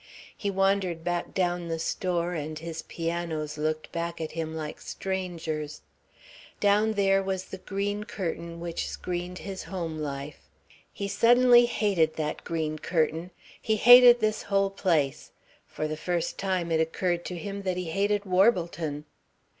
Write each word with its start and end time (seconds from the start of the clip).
He 0.35 0.49
wandered 0.49 1.03
back 1.03 1.31
down 1.31 1.67
the 1.67 1.77
store 1.77 2.33
and 2.33 2.57
his 2.57 2.81
pianos 2.81 3.55
looked 3.59 3.91
back 3.91 4.19
at 4.19 4.31
him 4.31 4.55
like 4.55 4.81
strangers. 4.81 5.83
Down 6.59 6.93
there 6.93 7.21
was 7.21 7.45
the 7.45 7.59
green 7.59 8.05
curtain 8.05 8.59
which 8.59 8.87
screened 8.89 9.37
his 9.37 9.65
home 9.65 9.99
life. 9.99 10.49
He 10.91 11.07
suddenly 11.07 11.67
hated 11.67 12.15
that 12.15 12.43
green 12.43 12.79
curtain. 12.79 13.29
He 13.61 13.75
hated 13.75 14.19
this 14.21 14.41
whole 14.41 14.71
place. 14.71 15.29
For 15.67 15.87
the 15.87 15.95
first 15.97 16.39
time 16.39 16.71
it 16.71 16.79
occurred 16.79 17.23
to 17.25 17.37
him 17.37 17.61
that 17.61 17.77
he 17.77 17.91
hated 17.91 18.25
Warbleton. 18.25 19.05